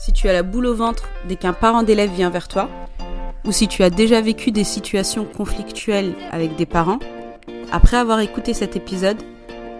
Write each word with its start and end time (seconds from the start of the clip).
si 0.00 0.12
tu 0.12 0.30
as 0.30 0.32
la 0.32 0.42
boule 0.42 0.66
au 0.66 0.74
ventre 0.74 1.10
dès 1.28 1.36
qu'un 1.36 1.52
parent 1.52 1.82
d'élève 1.82 2.10
vient 2.10 2.30
vers 2.30 2.48
toi, 2.48 2.70
ou 3.44 3.52
si 3.52 3.68
tu 3.68 3.82
as 3.82 3.90
déjà 3.90 4.22
vécu 4.22 4.50
des 4.50 4.64
situations 4.64 5.26
conflictuelles 5.26 6.14
avec 6.30 6.56
des 6.56 6.64
parents, 6.64 6.98
après 7.70 7.98
avoir 7.98 8.20
écouté 8.20 8.54
cet 8.54 8.76
épisode, 8.76 9.18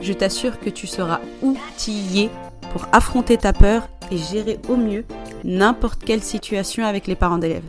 je 0.02 0.12
t'assure 0.12 0.60
que 0.60 0.68
tu 0.68 0.86
seras 0.86 1.20
outillé 1.40 2.28
pour 2.72 2.86
affronter 2.92 3.38
ta 3.38 3.54
peur 3.54 3.88
et 4.10 4.18
gérer 4.18 4.58
au 4.68 4.76
mieux 4.76 5.06
n'importe 5.42 6.04
quelle 6.04 6.22
situation 6.22 6.84
avec 6.84 7.06
les 7.06 7.16
parents 7.16 7.38
d'élèves. 7.38 7.64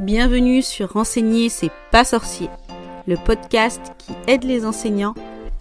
Bienvenue 0.00 0.60
sur 0.60 0.92
Renseigner, 0.92 1.48
c'est 1.48 1.72
pas 1.90 2.04
sorcier, 2.04 2.50
le 3.06 3.16
podcast 3.16 3.80
qui 3.96 4.12
aide 4.26 4.44
les 4.44 4.66
enseignants 4.66 5.14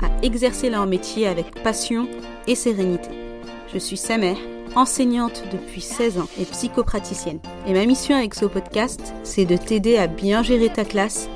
à 0.03 0.07
exercer 0.21 0.69
leur 0.69 0.85
métier 0.85 1.27
avec 1.27 1.63
passion 1.63 2.09
et 2.45 2.55
sérénité. 2.55 3.28
Je 3.71 3.77
suis 3.77 3.97
Samer, 3.97 4.35
enseignante 4.75 5.43
depuis 5.51 5.81
16 5.81 6.17
ans 6.17 6.27
et 6.39 6.45
psychopraticienne. 6.45 7.39
Et 7.67 7.73
ma 7.73 7.85
mission 7.85 8.15
avec 8.15 8.33
ce 8.33 8.45
podcast, 8.45 9.13
c'est 9.23 9.45
de 9.45 9.57
t'aider 9.57 9.97
à 9.97 10.07
bien 10.07 10.41
gérer 10.41 10.69
ta 10.69 10.83
classe, 10.83 11.29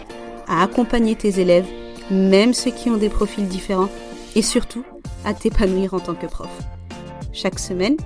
à 0.47 0.63
accompagner 0.63 1.15
tes 1.15 1.39
élèves, 1.39 1.67
même 2.09 2.55
ceux 2.55 2.71
qui 2.71 2.89
ont 2.89 2.97
des 2.97 3.09
profils 3.09 3.47
différents, 3.47 3.89
et 4.35 4.41
surtout 4.41 4.83
à 5.25 5.35
t'épanouir 5.35 5.93
en 5.93 5.99
tant 5.99 6.15
que 6.15 6.25
prof. 6.25 6.49
Chaque 7.33 7.59
semaine, 7.59 7.97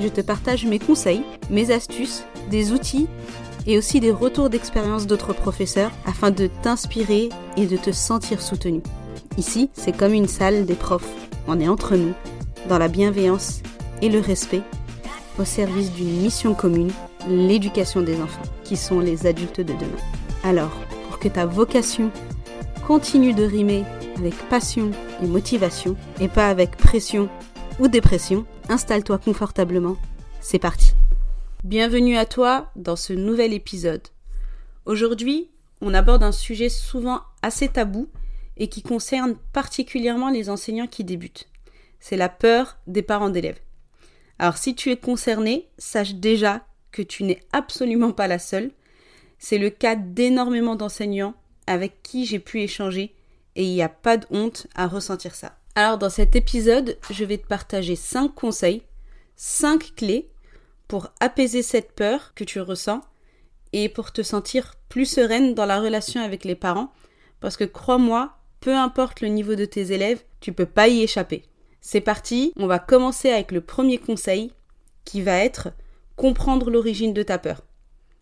je 0.00 0.08
te 0.08 0.22
partage 0.22 0.64
mes 0.64 0.78
conseils, 0.78 1.22
mes 1.50 1.70
astuces, 1.70 2.24
des 2.50 2.72
outils 2.72 3.08
et 3.66 3.76
aussi 3.76 4.00
des 4.00 4.10
retours 4.10 4.48
d'expérience 4.48 5.06
d'autres 5.06 5.34
professeurs 5.34 5.90
afin 6.06 6.30
de 6.30 6.48
t'inspirer 6.62 7.28
et 7.58 7.66
de 7.66 7.76
te 7.76 7.92
sentir 7.92 8.40
soutenu. 8.40 8.80
Ici, 9.36 9.68
c'est 9.74 9.94
comme 9.94 10.14
une 10.14 10.28
salle 10.28 10.64
des 10.64 10.74
profs. 10.74 11.10
On 11.46 11.60
est 11.60 11.68
entre 11.68 11.96
nous, 11.96 12.14
dans 12.68 12.78
la 12.78 12.88
bienveillance 12.88 13.62
et 14.02 14.08
le 14.08 14.20
respect, 14.20 14.62
au 15.38 15.44
service 15.44 15.92
d'une 15.92 16.20
mission 16.20 16.54
commune, 16.54 16.92
l'éducation 17.28 18.02
des 18.02 18.20
enfants, 18.20 18.42
qui 18.64 18.76
sont 18.76 19.00
les 19.00 19.26
adultes 19.26 19.60
de 19.60 19.72
demain. 19.72 20.02
Alors, 20.44 20.72
pour 21.08 21.18
que 21.18 21.28
ta 21.28 21.46
vocation 21.46 22.10
continue 22.86 23.34
de 23.34 23.44
rimer 23.44 23.84
avec 24.16 24.34
passion 24.48 24.90
et 25.22 25.26
motivation, 25.26 25.96
et 26.20 26.28
pas 26.28 26.48
avec 26.48 26.76
pression 26.76 27.28
ou 27.78 27.88
dépression, 27.88 28.46
installe-toi 28.68 29.18
confortablement. 29.18 29.96
C'est 30.40 30.58
parti. 30.58 30.92
Bienvenue 31.64 32.16
à 32.16 32.26
toi 32.26 32.70
dans 32.76 32.96
ce 32.96 33.12
nouvel 33.12 33.52
épisode. 33.52 34.02
Aujourd'hui, 34.86 35.50
on 35.80 35.94
aborde 35.94 36.22
un 36.22 36.32
sujet 36.32 36.68
souvent 36.68 37.20
assez 37.42 37.68
tabou 37.68 38.08
et 38.56 38.68
qui 38.68 38.82
concerne 38.82 39.36
particulièrement 39.52 40.30
les 40.30 40.48
enseignants 40.48 40.86
qui 40.86 41.04
débutent. 41.04 41.48
C'est 42.00 42.16
la 42.16 42.28
peur 42.28 42.78
des 42.86 43.02
parents 43.02 43.30
d'élèves. 43.30 43.60
Alors 44.38 44.56
si 44.56 44.74
tu 44.74 44.90
es 44.90 44.96
concerné, 44.96 45.68
sache 45.78 46.14
déjà 46.14 46.66
que 46.92 47.02
tu 47.02 47.24
n'es 47.24 47.40
absolument 47.52 48.12
pas 48.12 48.28
la 48.28 48.38
seule. 48.38 48.70
C'est 49.38 49.58
le 49.58 49.70
cas 49.70 49.96
d'énormément 49.96 50.76
d'enseignants 50.76 51.34
avec 51.66 52.02
qui 52.02 52.26
j'ai 52.26 52.38
pu 52.38 52.60
échanger 52.60 53.14
et 53.54 53.64
il 53.64 53.72
n'y 53.72 53.82
a 53.82 53.88
pas 53.88 54.16
de 54.16 54.26
honte 54.30 54.66
à 54.74 54.86
ressentir 54.86 55.34
ça. 55.34 55.56
Alors 55.74 55.98
dans 55.98 56.10
cet 56.10 56.36
épisode, 56.36 56.98
je 57.10 57.24
vais 57.24 57.38
te 57.38 57.46
partager 57.46 57.96
5 57.96 58.34
conseils, 58.34 58.82
5 59.36 59.94
clés 59.96 60.30
pour 60.88 61.08
apaiser 61.20 61.62
cette 61.62 61.92
peur 61.92 62.32
que 62.34 62.44
tu 62.44 62.60
ressens 62.60 63.02
et 63.72 63.88
pour 63.88 64.12
te 64.12 64.22
sentir 64.22 64.74
plus 64.88 65.06
sereine 65.06 65.54
dans 65.54 65.66
la 65.66 65.80
relation 65.80 66.22
avec 66.22 66.44
les 66.44 66.54
parents 66.54 66.92
parce 67.40 67.56
que 67.56 67.64
crois-moi, 67.64 68.36
peu 68.60 68.74
importe 68.74 69.20
le 69.20 69.28
niveau 69.28 69.54
de 69.54 69.64
tes 69.64 69.92
élèves, 69.92 70.22
tu 70.40 70.52
peux 70.52 70.66
pas 70.66 70.88
y 70.88 71.02
échapper. 71.02 71.44
C'est 71.88 72.00
parti, 72.00 72.52
on 72.56 72.66
va 72.66 72.80
commencer 72.80 73.30
avec 73.30 73.52
le 73.52 73.60
premier 73.60 73.98
conseil 73.98 74.50
qui 75.04 75.22
va 75.22 75.38
être 75.38 75.68
comprendre 76.16 76.68
l'origine 76.68 77.14
de 77.14 77.22
ta 77.22 77.38
peur. 77.38 77.62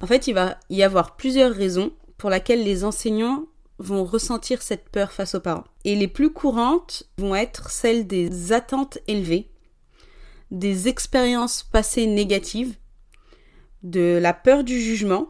En 0.03 0.07
fait, 0.07 0.27
il 0.27 0.35
va 0.35 0.59
y 0.69 0.83
avoir 0.83 1.17
plusieurs 1.17 1.55
raisons 1.55 1.91
pour 2.19 2.29
lesquelles 2.29 2.63
les 2.63 2.85
enseignants 2.85 3.47
vont 3.79 4.05
ressentir 4.05 4.61
cette 4.61 4.91
peur 4.91 5.13
face 5.13 5.35
aux 5.35 5.41
parents. 5.41 5.65
Et 5.87 5.97
les 5.97 6.09
plus 6.09 6.31
courantes 6.31 7.05
vont 7.17 7.35
être 7.35 7.71
celles 7.71 8.07
des 8.07 8.53
attentes 8.53 8.99
élevées, 9.07 9.49
des 10.51 10.89
expériences 10.89 11.63
passées 11.63 12.07
négatives, 12.07 12.77
de 13.83 14.19
la 14.21 14.35
peur 14.35 14.63
du 14.63 14.79
jugement 14.79 15.29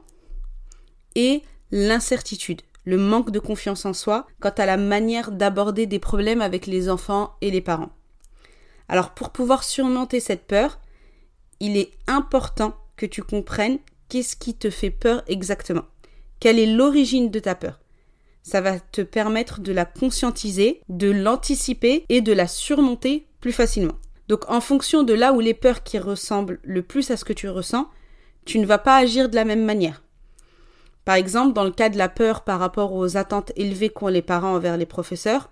et 1.15 1.45
l'incertitude, 1.71 2.63
le 2.85 2.99
manque 2.99 3.31
de 3.31 3.39
confiance 3.39 3.87
en 3.87 3.93
soi 3.93 4.27
quant 4.41 4.51
à 4.51 4.67
la 4.67 4.77
manière 4.77 5.31
d'aborder 5.31 5.87
des 5.87 6.01
problèmes 6.01 6.41
avec 6.41 6.67
les 6.67 6.91
enfants 6.91 7.37
et 7.41 7.53
les 7.53 7.61
parents. 7.61 7.93
Alors 8.89 9.11
pour 9.11 9.31
pouvoir 9.31 9.65
surmonter 9.65 10.21
cette 10.21 10.47
peur, 10.47 10.79
il 11.61 11.77
est 11.77 11.93
important 12.07 12.77
que 12.97 13.07
tu 13.07 13.23
comprennes 13.23 13.79
qu'est-ce 14.09 14.37
qui 14.37 14.55
te 14.55 14.71
fait 14.71 14.91
peur 14.91 15.23
exactement. 15.27 15.85
Quelle 16.41 16.59
est 16.59 16.73
l'origine 16.73 17.31
de 17.31 17.39
ta 17.39 17.55
peur? 17.55 17.81
Ça 18.43 18.61
va 18.61 18.79
te 18.79 19.01
permettre 19.01 19.61
de 19.61 19.73
la 19.73 19.87
conscientiser, 19.87 20.83
de 20.89 21.11
l'anticiper 21.11 22.05
et 22.11 22.21
de 22.21 22.33
la 22.33 22.47
surmonter 22.47 23.27
plus 23.41 23.53
facilement. 23.53 23.97
Donc 24.29 24.51
en 24.51 24.61
fonction 24.61 25.03
de 25.03 25.15
là 25.15 25.33
où 25.33 25.41
les 25.41 25.55
peurs 25.55 25.83
qui 25.83 25.99
ressemblent 25.99 26.61
le 26.63 26.83
plus 26.83 27.11
à 27.11 27.17
ce 27.17 27.25
que 27.25 27.33
tu 27.33 27.49
ressens, 27.49 27.89
tu 28.45 28.59
ne 28.59 28.67
vas 28.67 28.79
pas 28.79 28.97
agir 28.97 29.29
de 29.29 29.35
la 29.35 29.45
même 29.45 29.65
manière. 29.65 30.03
Par 31.05 31.15
exemple, 31.15 31.53
dans 31.53 31.65
le 31.65 31.71
cas 31.71 31.89
de 31.89 31.99
la 31.99 32.09
peur 32.09 32.45
par 32.45 32.59
rapport 32.59 32.93
aux 32.93 33.17
attentes 33.17 33.53
élevées 33.57 33.91
qu'ont 33.91 34.09
les 34.09 34.23
parents 34.23 34.55
envers 34.55 34.77
les 34.77 34.87
professeurs, 34.87 35.51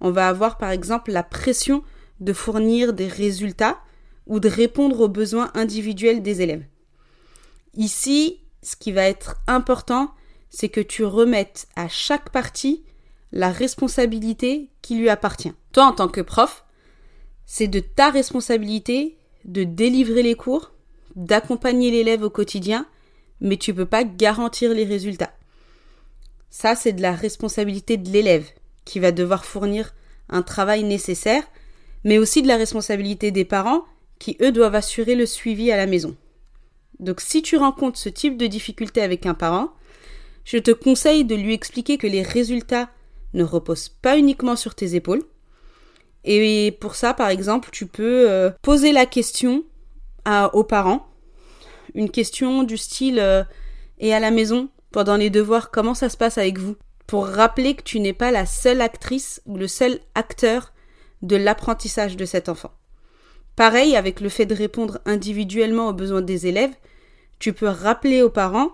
on 0.00 0.10
va 0.10 0.28
avoir 0.28 0.58
par 0.58 0.70
exemple 0.70 1.10
la 1.10 1.22
pression 1.22 1.82
de 2.20 2.32
fournir 2.32 2.92
des 2.92 3.08
résultats 3.08 3.78
ou 4.26 4.40
de 4.40 4.48
répondre 4.48 5.00
aux 5.00 5.08
besoins 5.08 5.50
individuels 5.54 6.22
des 6.22 6.42
élèves. 6.42 6.64
Ici, 7.74 8.40
ce 8.62 8.76
qui 8.76 8.92
va 8.92 9.02
être 9.02 9.36
important, 9.46 10.12
c'est 10.50 10.68
que 10.68 10.80
tu 10.80 11.04
remettes 11.04 11.68
à 11.76 11.88
chaque 11.88 12.30
partie 12.30 12.84
la 13.32 13.50
responsabilité 13.50 14.70
qui 14.82 14.98
lui 14.98 15.08
appartient. 15.08 15.52
Toi, 15.72 15.84
en 15.84 15.92
tant 15.92 16.08
que 16.08 16.20
prof, 16.20 16.64
c'est 17.46 17.68
de 17.68 17.80
ta 17.80 18.10
responsabilité 18.10 19.18
de 19.44 19.64
délivrer 19.64 20.22
les 20.22 20.34
cours, 20.34 20.72
d'accompagner 21.14 21.90
l'élève 21.90 22.22
au 22.22 22.30
quotidien, 22.30 22.86
mais 23.40 23.56
tu 23.56 23.72
ne 23.72 23.76
peux 23.76 23.86
pas 23.86 24.04
garantir 24.04 24.72
les 24.72 24.84
résultats. 24.84 25.32
Ça, 26.50 26.74
c'est 26.74 26.92
de 26.92 27.02
la 27.02 27.12
responsabilité 27.12 27.96
de 27.96 28.10
l'élève 28.10 28.46
qui 28.84 29.00
va 29.00 29.12
devoir 29.12 29.44
fournir 29.44 29.94
un 30.28 30.42
travail 30.42 30.84
nécessaire 30.84 31.44
mais 32.08 32.16
aussi 32.16 32.40
de 32.40 32.48
la 32.48 32.56
responsabilité 32.56 33.32
des 33.32 33.44
parents 33.44 33.84
qui, 34.18 34.38
eux, 34.40 34.50
doivent 34.50 34.74
assurer 34.74 35.14
le 35.14 35.26
suivi 35.26 35.70
à 35.70 35.76
la 35.76 35.84
maison. 35.84 36.16
Donc 37.00 37.20
si 37.20 37.42
tu 37.42 37.58
rencontres 37.58 37.98
ce 37.98 38.08
type 38.08 38.38
de 38.38 38.46
difficulté 38.46 39.02
avec 39.02 39.26
un 39.26 39.34
parent, 39.34 39.74
je 40.46 40.56
te 40.56 40.70
conseille 40.70 41.26
de 41.26 41.34
lui 41.34 41.52
expliquer 41.52 41.98
que 41.98 42.06
les 42.06 42.22
résultats 42.22 42.88
ne 43.34 43.44
reposent 43.44 43.90
pas 43.90 44.16
uniquement 44.16 44.56
sur 44.56 44.74
tes 44.74 44.94
épaules. 44.94 45.22
Et 46.24 46.78
pour 46.80 46.94
ça, 46.94 47.12
par 47.12 47.28
exemple, 47.28 47.68
tu 47.72 47.84
peux 47.84 48.30
euh, 48.30 48.50
poser 48.62 48.92
la 48.92 49.04
question 49.04 49.64
aux 50.54 50.64
parents, 50.64 51.06
une 51.94 52.10
question 52.10 52.62
du 52.62 52.78
style 52.78 53.18
euh, 53.18 53.44
Et 53.98 54.14
à 54.14 54.20
la 54.20 54.30
maison, 54.30 54.70
pendant 54.92 55.16
les 55.16 55.28
devoirs, 55.28 55.70
comment 55.70 55.94
ça 55.94 56.08
se 56.08 56.16
passe 56.16 56.38
avec 56.38 56.58
vous? 56.58 56.76
Pour 57.06 57.26
rappeler 57.26 57.74
que 57.74 57.82
tu 57.82 58.00
n'es 58.00 58.14
pas 58.14 58.30
la 58.30 58.46
seule 58.46 58.80
actrice 58.80 59.42
ou 59.44 59.58
le 59.58 59.68
seul 59.68 60.00
acteur 60.14 60.72
de 61.22 61.36
l'apprentissage 61.36 62.16
de 62.16 62.24
cet 62.24 62.48
enfant. 62.48 62.72
Pareil 63.56 63.96
avec 63.96 64.20
le 64.20 64.28
fait 64.28 64.46
de 64.46 64.54
répondre 64.54 65.00
individuellement 65.04 65.88
aux 65.88 65.92
besoins 65.92 66.22
des 66.22 66.46
élèves, 66.46 66.74
tu 67.38 67.52
peux 67.52 67.68
rappeler 67.68 68.22
aux 68.22 68.30
parents 68.30 68.70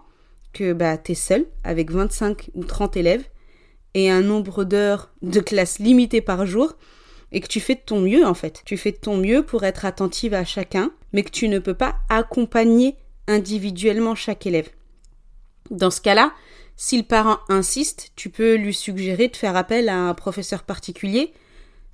que 0.53 0.73
bah, 0.73 0.99
tu 0.99 1.13
es 1.13 1.15
seul 1.15 1.47
avec 1.65 1.91
25 1.91 2.51
ou 2.55 2.65
30 2.65 2.97
élèves 2.97 3.25
et 3.95 4.11
un 4.11 4.23
nombre 4.23 4.65
d'heures 4.65 5.11
de 5.23 5.41
classe 5.41 5.79
limité 5.79 6.21
par 6.21 6.47
jour 6.47 6.75
et 7.33 7.41
que 7.41 7.49
tu 7.49 7.61
fais 7.61 7.75
de 7.75 7.81
ton 7.85 8.01
mieux 8.01 8.25
en 8.27 8.35
fait. 8.35 8.63
Tu 8.65 8.77
fais 8.77 8.93
de 8.93 8.97
ton 8.97 9.17
mieux 9.17 9.43
pour 9.43 9.65
être 9.65 9.85
attentive 9.85 10.35
à 10.35 10.45
chacun, 10.45 10.91
mais 11.13 11.23
que 11.23 11.31
tu 11.31 11.49
ne 11.49 11.59
peux 11.59 11.75
pas 11.75 11.97
accompagner 12.09 12.97
individuellement 13.27 14.15
chaque 14.15 14.47
élève. 14.47 14.69
Dans 15.71 15.91
ce 15.91 16.01
cas-là, 16.01 16.33
si 16.77 16.97
le 16.97 17.05
parent 17.05 17.39
insiste, 17.49 18.13
tu 18.17 18.31
peux 18.31 18.55
lui 18.55 18.75
suggérer 18.75 19.29
de 19.29 19.37
faire 19.37 19.57
appel 19.57 19.89
à 19.89 19.97
un 19.97 20.15
professeur 20.15 20.63
particulier 20.63 21.33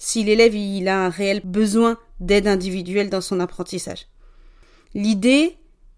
si 0.00 0.24
l'élève 0.24 0.56
il 0.56 0.88
a 0.88 1.04
un 1.04 1.10
réel 1.10 1.42
besoin 1.44 1.98
d'aide 2.20 2.48
individuelle 2.48 3.10
dans 3.10 3.20
son 3.20 3.38
apprentissage. 3.38 4.06
L'idée, 4.94 5.56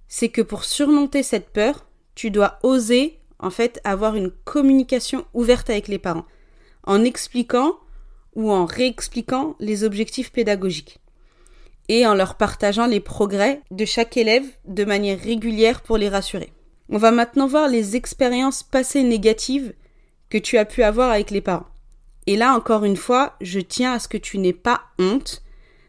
c'est 0.09 0.29
que 0.29 0.43
pour 0.43 0.65
surmonter 0.65 1.23
cette 1.23 1.51
peur, 1.51 1.87
tu 2.17 2.31
dois 2.31 2.59
oser 2.65 3.21
en 3.39 3.51
fait 3.51 3.81
avoir 3.85 4.17
une 4.17 4.33
communication 4.45 5.25
ouverte 5.35 5.71
avec 5.71 5.87
les 5.87 6.01
parents, 6.01 6.27
en 6.85 7.05
expliquant 7.05 7.77
ou 8.35 8.51
en 8.51 8.67
réexpliquant 8.67 9.55
les 9.61 9.85
objectifs 9.85 10.33
pédagogiques 10.33 10.99
et 11.89 12.07
en 12.07 12.15
leur 12.15 12.35
partageant 12.37 12.87
les 12.87 13.01
progrès 13.01 13.61
de 13.71 13.85
chaque 13.85 14.17
élève 14.17 14.47
de 14.67 14.85
manière 14.85 15.21
régulière 15.21 15.81
pour 15.81 15.97
les 15.97 16.09
rassurer. 16.09 16.53
On 16.89 16.99
va 16.99 17.13
maintenant 17.13 17.47
voir 17.47 17.69
les 17.69 17.95
expériences 17.95 18.65
passées 18.65 19.05
négatives 19.05 19.75
que 20.29 20.39
tu 20.39 20.59
as 20.59 20.65
pu 20.65 20.83
avoir 20.83 21.11
avec 21.11 21.31
les 21.31 21.41
parents. 21.41 21.72
Et 22.27 22.37
là, 22.37 22.55
encore 22.55 22.85
une 22.85 22.97
fois, 22.97 23.35
je 23.41 23.61
tiens 23.61 23.95
à 23.95 23.99
ce 23.99 24.09
que 24.09 24.17
tu 24.17 24.39
n'aies 24.39 24.53
pas 24.53 24.83
honte 24.99 25.43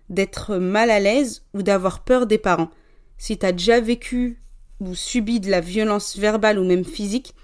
d'être 0.10 0.58
mal 0.58 0.90
à 0.90 1.00
l'aise 1.00 1.44
ou 1.54 1.62
d'avoir 1.62 2.04
peur 2.04 2.26
des 2.26 2.38
parents. 2.38 2.72
si 3.18 3.38
tu 3.38 3.46
as 3.46 3.52
déjà 3.52 3.80
vécu 3.80 4.42
ou 4.80 4.96
subi 4.96 5.40
de 5.40 5.50
la 5.50 5.62
violence 5.62 6.18
verbale 6.18 6.60
ou 6.60 6.66
même 6.66 6.84
physique, 6.84 7.36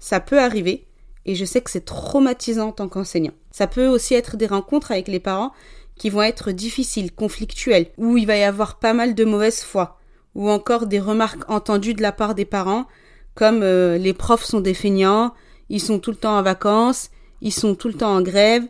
ça 0.00 0.20
peut 0.20 0.40
arriver 0.40 0.86
et 1.26 1.34
je 1.34 1.44
sais 1.44 1.60
que 1.60 1.70
c'est 1.70 1.84
traumatisant 1.84 2.68
en 2.68 2.72
tant 2.72 2.88
qu'enseignant. 2.88 3.34
Ça 3.50 3.66
peut 3.66 3.88
aussi 3.88 4.14
être 4.14 4.36
des 4.36 4.46
rencontres 4.46 4.92
avec 4.92 5.08
les 5.08 5.20
parents 5.20 5.52
qui 5.96 6.08
vont 6.08 6.22
être 6.22 6.52
difficiles, 6.52 7.12
conflictuelles, 7.12 7.88
où 7.98 8.16
il 8.16 8.26
va 8.26 8.36
y 8.36 8.44
avoir 8.44 8.78
pas 8.78 8.92
mal 8.92 9.14
de 9.14 9.24
mauvaise 9.24 9.62
foi, 9.62 9.98
ou 10.34 10.48
encore 10.48 10.86
des 10.86 11.00
remarques 11.00 11.50
entendues 11.50 11.94
de 11.94 12.02
la 12.02 12.12
part 12.12 12.34
des 12.34 12.44
parents, 12.44 12.86
comme 13.34 13.62
euh, 13.62 13.98
les 13.98 14.12
profs 14.12 14.44
sont 14.44 14.60
des 14.60 14.74
feignants, 14.74 15.34
ils 15.68 15.80
sont 15.80 15.98
tout 15.98 16.10
le 16.10 16.16
temps 16.16 16.38
en 16.38 16.42
vacances, 16.42 17.10
ils 17.40 17.52
sont 17.52 17.74
tout 17.74 17.88
le 17.88 17.94
temps 17.94 18.14
en 18.14 18.22
grève, 18.22 18.64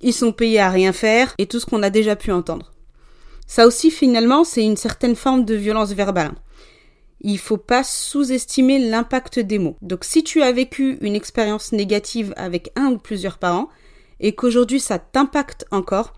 ils 0.00 0.12
sont 0.12 0.32
payés 0.32 0.60
à 0.60 0.70
rien 0.70 0.92
faire, 0.92 1.34
et 1.38 1.46
tout 1.46 1.60
ce 1.60 1.66
qu'on 1.66 1.82
a 1.82 1.90
déjà 1.90 2.16
pu 2.16 2.32
entendre. 2.32 2.72
Ça 3.46 3.66
aussi, 3.66 3.90
finalement, 3.90 4.44
c'est 4.44 4.64
une 4.64 4.76
certaine 4.76 5.16
forme 5.16 5.44
de 5.44 5.54
violence 5.54 5.92
verbale. 5.92 6.34
Il 7.20 7.38
faut 7.38 7.56
pas 7.56 7.84
sous-estimer 7.84 8.78
l'impact 8.78 9.38
des 9.38 9.58
mots. 9.58 9.76
Donc 9.80 10.04
si 10.04 10.22
tu 10.22 10.42
as 10.42 10.52
vécu 10.52 10.98
une 11.00 11.14
expérience 11.14 11.72
négative 11.72 12.34
avec 12.36 12.70
un 12.76 12.88
ou 12.92 12.98
plusieurs 12.98 13.38
parents 13.38 13.68
et 14.20 14.34
qu'aujourd'hui 14.34 14.80
ça 14.80 14.98
t'impacte 14.98 15.64
encore, 15.70 16.12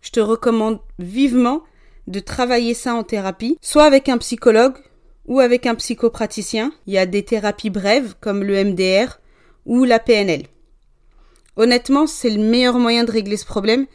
je 0.00 0.10
te 0.10 0.20
recommande 0.20 0.80
vivement 0.98 1.62
de 2.06 2.20
travailler 2.20 2.72
ça 2.72 2.94
en 2.94 3.02
thérapie, 3.02 3.58
soit 3.60 3.84
avec 3.84 4.08
un 4.08 4.16
psychologue 4.18 4.78
ou 5.26 5.40
avec 5.40 5.66
un 5.66 5.74
psychopraticien. 5.74 6.72
Il 6.86 6.94
y 6.94 6.98
a 6.98 7.06
des 7.06 7.24
thérapies 7.24 7.70
brèves 7.70 8.14
comme 8.20 8.42
le 8.42 8.64
MDR 8.64 9.20
ou 9.66 9.84
la 9.84 9.98
PNL. 9.98 10.44
Honnêtement, 11.58 12.06
c'est 12.06 12.30
le 12.30 12.40
meilleur 12.40 12.78
moyen 12.78 13.02
de 13.02 13.10
régler 13.10 13.36
ce 13.36 13.44
problème 13.44 13.86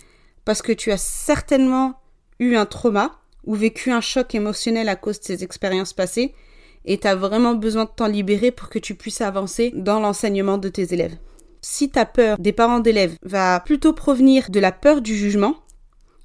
parce 0.44 0.62
que 0.62 0.74
tu 0.74 0.92
as 0.92 0.98
certainement 0.98 2.01
eu 2.39 2.56
un 2.56 2.65
trauma 2.65 3.19
ou 3.45 3.56
vécu 3.56 3.89
un 3.89 4.01
choc 4.01 4.36
émotionnel 4.36 4.89
à 4.89 4.98
cause 4.98 5.19
de 5.21 5.24
ces 5.24 5.45
expériences 5.45 5.94
passées 5.94 6.36
et 6.83 6.98
tu 6.98 7.07
as 7.07 7.15
vraiment 7.15 7.56
besoin 7.56 7.86
de 7.86 7.89
t'en 7.95 8.07
libérer 8.07 8.51
pour 8.51 8.68
que 8.68 8.80
tu 8.80 8.95
puisses 8.95 9.21
avancer 9.21 9.71
dans 9.75 10.01
l'enseignement 10.01 10.57
de 10.57 10.68
tes 10.68 10.94
élèves. 10.94 11.15
Si 11.62 11.89
ta 11.89 12.06
peur 12.06 12.38
des 12.38 12.51
parents 12.51 12.81
d'élèves 12.81 13.15
va 13.24 13.62
plutôt 13.62 13.94
provenir 13.94 14.50
de 14.50 14.59
la 14.59 14.74
peur 14.74 15.01
du 15.01 15.16
jugement, 15.16 15.56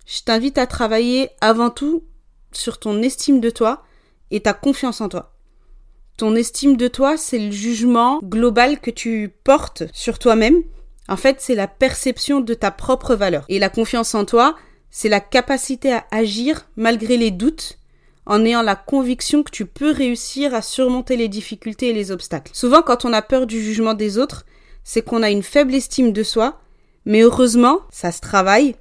je 0.07 0.23
t'invite 0.23 0.59
à 0.59 0.67
travailler 0.67 1.31
avant 1.41 1.71
tout 1.71 2.03
sur 2.51 2.81
ton 2.81 3.01
estime 3.01 3.39
de 3.41 3.51
toi 3.51 3.85
et 4.33 4.41
ta 4.41 4.55
confiance 4.55 5.01
en 5.01 5.09
toi. 5.09 5.37
Ton 6.17 6.35
estime 6.35 6.77
de 6.77 6.89
toi, 6.89 7.17
c'est 7.17 7.39
le 7.39 7.53
jugement 7.53 8.19
global 8.25 8.81
que 8.81 8.91
tu 8.91 9.33
portes 9.45 9.85
sur 9.93 10.19
toi-même. 10.19 10.65
En 11.09 11.17
fait, 11.17 11.39
c'est 11.41 11.55
la 11.55 11.67
perception 11.67 12.41
de 12.41 12.55
ta 12.55 12.71
propre 12.71 13.15
valeur. 13.15 13.45
Et 13.49 13.59
la 13.59 13.71
confiance 13.71 14.15
en 14.15 14.25
toi, 14.25 14.57
c'est 14.91 15.09
la 15.09 15.21
capacité 15.21 15.93
à 15.93 16.05
agir 16.11 16.69
malgré 16.77 17.17
les 17.17 17.31
doutes 17.31 17.79
en 18.27 18.45
ayant 18.45 18.63
la 18.63 18.77
conviction 18.77 19.43
que 19.43 19.51
tu 19.51 19.65
peux 19.65 19.91
réussir 19.91 20.55
à 20.55 20.61
surmonter 20.61 21.17
les 21.17 21.29
difficultés 21.29 21.89
et 21.89 21.95
les 21.95 22.11
obstacles. 22.11 22.53
Souvent, 22.55 22.83
quand 22.83 23.07
on 23.07 23.13
a 23.15 23.23
peur 23.23 23.47
du 23.47 23.63
jugement 23.63 23.95
des 23.95 24.19
autres, 24.19 24.45
c'est 24.85 25.03
qu'on 25.03 25.23
a 25.23 25.31
une 25.31 25.43
faible 25.43 25.75
estime 25.75 26.13
de 26.13 26.23
soi, 26.23 26.61
mais 27.07 27.23
heureusement, 27.23 27.81
ça 27.91 28.13
se 28.13 28.21
travaille 28.21 28.77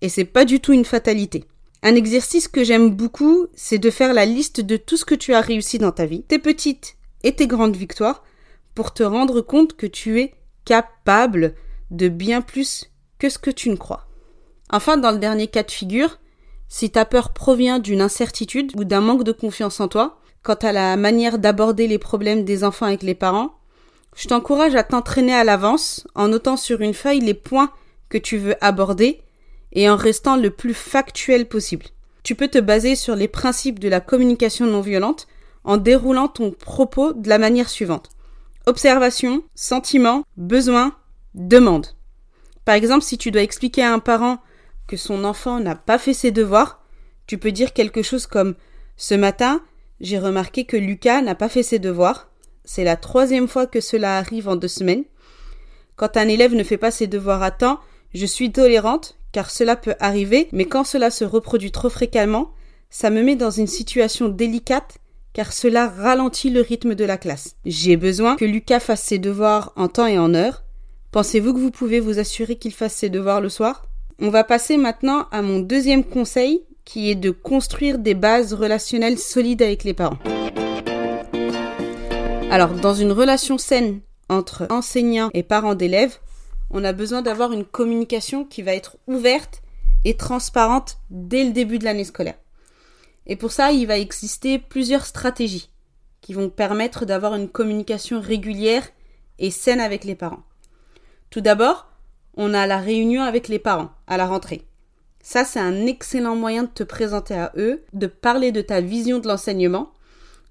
et 0.00 0.08
c'est 0.08 0.24
pas 0.24 0.44
du 0.44 0.58
tout 0.58 0.72
une 0.72 0.84
fatalité. 0.84 1.44
Un 1.84 1.94
exercice 1.94 2.48
que 2.48 2.64
j'aime 2.64 2.90
beaucoup, 2.90 3.46
c'est 3.54 3.78
de 3.78 3.90
faire 3.90 4.14
la 4.14 4.26
liste 4.26 4.60
de 4.60 4.76
tout 4.76 4.96
ce 4.96 5.04
que 5.04 5.14
tu 5.14 5.32
as 5.32 5.40
réussi 5.40 5.78
dans 5.78 5.92
ta 5.92 6.06
vie, 6.06 6.22
tes 6.22 6.40
petites 6.40 6.96
et 7.22 7.34
tes 7.34 7.46
grandes 7.46 7.76
victoires, 7.76 8.24
pour 8.74 8.94
te 8.94 9.02
rendre 9.04 9.40
compte 9.42 9.76
que 9.76 9.86
tu 9.86 10.20
es 10.20 10.34
capable 10.64 11.54
de 11.90 12.08
bien 12.08 12.40
plus 12.40 12.90
que 13.18 13.28
ce 13.28 13.38
que 13.38 13.50
tu 13.50 13.70
ne 13.70 13.76
crois. 13.76 14.06
Enfin, 14.70 14.96
dans 14.96 15.12
le 15.12 15.18
dernier 15.18 15.46
cas 15.46 15.62
de 15.62 15.70
figure, 15.70 16.18
si 16.68 16.90
ta 16.90 17.04
peur 17.04 17.32
provient 17.32 17.78
d'une 17.78 18.00
incertitude 18.00 18.72
ou 18.76 18.84
d'un 18.84 19.02
manque 19.02 19.24
de 19.24 19.32
confiance 19.32 19.80
en 19.80 19.88
toi, 19.88 20.18
quant 20.42 20.54
à 20.54 20.72
la 20.72 20.96
manière 20.96 21.38
d'aborder 21.38 21.86
les 21.86 21.98
problèmes 21.98 22.44
des 22.44 22.64
enfants 22.64 22.86
avec 22.86 23.02
les 23.02 23.14
parents, 23.14 23.54
je 24.16 24.28
t'encourage 24.28 24.74
à 24.74 24.82
t'entraîner 24.82 25.34
à 25.34 25.44
l'avance 25.44 26.06
en 26.14 26.28
notant 26.28 26.56
sur 26.56 26.80
une 26.80 26.94
feuille 26.94 27.20
les 27.20 27.34
points 27.34 27.70
que 28.08 28.18
tu 28.18 28.38
veux 28.38 28.56
aborder 28.64 29.20
et 29.72 29.88
en 29.88 29.96
restant 29.96 30.36
le 30.36 30.50
plus 30.50 30.74
factuel 30.74 31.46
possible. 31.46 31.86
Tu 32.22 32.34
peux 32.34 32.48
te 32.48 32.58
baser 32.58 32.94
sur 32.94 33.16
les 33.16 33.28
principes 33.28 33.78
de 33.78 33.88
la 33.88 34.00
communication 34.00 34.66
non 34.66 34.80
violente 34.80 35.26
en 35.64 35.76
déroulant 35.76 36.28
ton 36.28 36.50
propos 36.50 37.12
de 37.12 37.28
la 37.28 37.38
manière 37.38 37.68
suivante. 37.68 38.10
Observation, 38.66 39.42
sentiment, 39.54 40.22
besoin, 40.36 40.94
demande. 41.34 41.88
Par 42.64 42.76
exemple, 42.76 43.04
si 43.04 43.18
tu 43.18 43.32
dois 43.32 43.42
expliquer 43.42 43.82
à 43.82 43.92
un 43.92 43.98
parent 43.98 44.38
que 44.86 44.96
son 44.96 45.24
enfant 45.24 45.58
n'a 45.58 45.74
pas 45.74 45.98
fait 45.98 46.14
ses 46.14 46.30
devoirs, 46.30 46.80
tu 47.26 47.38
peux 47.38 47.50
dire 47.50 47.72
quelque 47.72 48.02
chose 48.02 48.26
comme 48.26 48.54
Ce 48.96 49.14
matin, 49.14 49.62
j'ai 50.00 50.18
remarqué 50.18 50.64
que 50.64 50.76
Lucas 50.76 51.22
n'a 51.22 51.34
pas 51.34 51.48
fait 51.48 51.62
ses 51.64 51.80
devoirs. 51.80 52.30
C'est 52.64 52.84
la 52.84 52.96
troisième 52.96 53.48
fois 53.48 53.66
que 53.66 53.80
cela 53.80 54.18
arrive 54.18 54.48
en 54.48 54.54
deux 54.54 54.68
semaines. 54.68 55.04
Quand 55.96 56.16
un 56.16 56.28
élève 56.28 56.54
ne 56.54 56.62
fait 56.62 56.78
pas 56.78 56.90
ses 56.92 57.08
devoirs 57.08 57.42
à 57.42 57.50
temps, 57.50 57.80
je 58.14 58.26
suis 58.26 58.52
tolérante, 58.52 59.16
car 59.32 59.50
cela 59.50 59.74
peut 59.74 59.94
arriver, 59.98 60.48
mais 60.52 60.66
quand 60.66 60.84
cela 60.84 61.10
se 61.10 61.24
reproduit 61.24 61.72
trop 61.72 61.90
fréquemment, 61.90 62.52
ça 62.90 63.10
me 63.10 63.22
met 63.22 63.36
dans 63.36 63.50
une 63.50 63.66
situation 63.66 64.28
délicate, 64.28 64.98
car 65.32 65.52
cela 65.52 65.88
ralentit 65.88 66.50
le 66.50 66.60
rythme 66.60 66.94
de 66.94 67.04
la 67.04 67.16
classe. 67.16 67.56
J'ai 67.64 67.96
besoin 67.96 68.36
que 68.36 68.44
Lucas 68.44 68.80
fasse 68.80 69.02
ses 69.02 69.18
devoirs 69.18 69.72
en 69.76 69.88
temps 69.88 70.06
et 70.06 70.18
en 70.18 70.34
heure. 70.34 70.64
Pensez-vous 71.10 71.54
que 71.54 71.60
vous 71.60 71.70
pouvez 71.70 72.00
vous 72.00 72.18
assurer 72.18 72.56
qu'il 72.56 72.72
fasse 72.72 72.94
ses 72.94 73.10
devoirs 73.10 73.40
le 73.40 73.48
soir? 73.48 73.86
On 74.20 74.30
va 74.30 74.44
passer 74.44 74.76
maintenant 74.76 75.26
à 75.30 75.42
mon 75.42 75.58
deuxième 75.58 76.04
conseil 76.04 76.62
qui 76.84 77.10
est 77.10 77.16
de 77.16 77.30
construire 77.30 77.98
des 77.98 78.14
bases 78.14 78.54
relationnelles 78.54 79.18
solides 79.18 79.62
avec 79.62 79.84
les 79.84 79.94
parents. 79.94 80.18
Alors, 82.50 82.74
dans 82.74 82.94
une 82.94 83.12
relation 83.12 83.56
saine 83.56 84.00
entre 84.28 84.66
enseignants 84.70 85.30
et 85.32 85.42
parents 85.42 85.74
d'élèves, 85.74 86.18
on 86.70 86.84
a 86.84 86.92
besoin 86.92 87.22
d'avoir 87.22 87.52
une 87.52 87.64
communication 87.64 88.44
qui 88.44 88.62
va 88.62 88.74
être 88.74 88.96
ouverte 89.06 89.62
et 90.04 90.16
transparente 90.16 90.98
dès 91.10 91.44
le 91.44 91.52
début 91.52 91.78
de 91.78 91.84
l'année 91.84 92.04
scolaire. 92.04 92.34
Et 93.26 93.36
pour 93.36 93.52
ça, 93.52 93.72
il 93.72 93.86
va 93.86 93.98
exister 93.98 94.58
plusieurs 94.58 95.06
stratégies 95.06 95.70
qui 96.20 96.34
vont 96.34 96.50
permettre 96.50 97.04
d'avoir 97.04 97.34
une 97.34 97.48
communication 97.48 98.20
régulière 98.20 98.88
et 99.38 99.50
saine 99.50 99.80
avec 99.80 100.04
les 100.04 100.14
parents. 100.14 100.42
Tout 101.30 101.40
d'abord, 101.40 101.88
on 102.36 102.54
a 102.54 102.66
la 102.66 102.78
réunion 102.78 103.22
avec 103.22 103.48
les 103.48 103.58
parents 103.58 103.90
à 104.06 104.16
la 104.16 104.26
rentrée. 104.26 104.62
Ça, 105.22 105.44
c'est 105.44 105.60
un 105.60 105.86
excellent 105.86 106.36
moyen 106.36 106.64
de 106.64 106.68
te 106.68 106.82
présenter 106.82 107.34
à 107.34 107.52
eux, 107.56 107.84
de 107.92 108.06
parler 108.06 108.50
de 108.50 108.60
ta 108.60 108.80
vision 108.80 109.18
de 109.18 109.28
l'enseignement, 109.28 109.92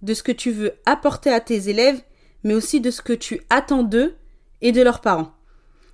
de 0.02 0.14
ce 0.14 0.24
que 0.24 0.32
tu 0.32 0.52
veux 0.52 0.74
apporter 0.86 1.32
à 1.32 1.42
tes 1.42 1.70
élèves, 1.70 2.01
mais 2.44 2.54
aussi 2.54 2.80
de 2.82 2.90
ce 2.90 3.01
que 3.01 3.13
tu 3.13 3.42
attends 3.50 3.84
d'eux 3.84 4.16
et 4.62 4.72
de 4.72 4.82
leurs 4.82 5.01
parents. 5.01 5.34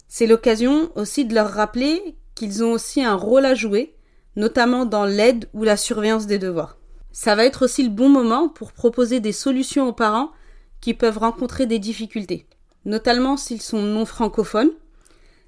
C'est 0.07 0.27
l'occasion 0.27 0.91
aussi 0.95 1.25
de 1.25 1.33
leur 1.33 1.49
rappeler 1.49 2.15
qu'ils 2.35 2.63
ont 2.63 2.71
aussi 2.71 3.03
un 3.03 3.15
rôle 3.15 3.45
à 3.45 3.55
jouer, 3.55 3.95
notamment 4.37 4.85
dans 4.85 5.03
l'aide 5.03 5.49
ou 5.53 5.65
la 5.65 5.75
surveillance 5.75 6.27
des 6.27 6.39
devoirs. 6.39 6.77
Ça 7.11 7.35
va 7.35 7.43
être 7.43 7.65
aussi 7.65 7.83
le 7.83 7.89
bon 7.89 8.07
moment 8.07 8.47
pour 8.47 8.71
proposer 8.71 9.19
des 9.19 9.33
solutions 9.33 9.89
aux 9.89 9.93
parents 9.93 10.31
qui 10.79 10.93
peuvent 10.93 11.17
rencontrer 11.17 11.65
des 11.65 11.79
difficultés, 11.79 12.45
notamment 12.85 13.35
s'ils 13.35 13.61
sont 13.61 13.81
non 13.81 14.05
francophones, 14.05 14.71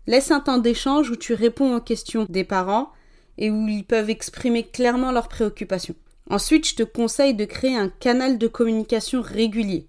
Laisse 0.09 0.31
un 0.31 0.39
temps 0.39 0.57
d'échange 0.57 1.11
où 1.11 1.15
tu 1.15 1.35
réponds 1.35 1.75
aux 1.75 1.81
questions 1.81 2.25
des 2.27 2.43
parents 2.43 2.91
et 3.37 3.51
où 3.51 3.67
ils 3.67 3.85
peuvent 3.85 4.09
exprimer 4.09 4.63
clairement 4.63 5.11
leurs 5.11 5.27
préoccupations. 5.27 5.93
Ensuite, 6.31 6.67
je 6.67 6.73
te 6.73 6.81
conseille 6.81 7.35
de 7.35 7.45
créer 7.45 7.75
un 7.75 7.89
canal 7.89 8.39
de 8.39 8.47
communication 8.47 9.21
régulier 9.21 9.85